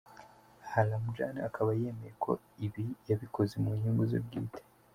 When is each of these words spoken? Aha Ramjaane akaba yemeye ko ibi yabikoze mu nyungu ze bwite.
Aha 0.65 0.81
Ramjaane 0.89 1.39
akaba 1.49 1.71
yemeye 1.81 2.13
ko 2.23 2.31
ibi 2.65 2.85
yabikoze 3.09 3.53
mu 3.63 3.71
nyungu 3.79 4.03
ze 4.11 4.19
bwite. 4.25 4.61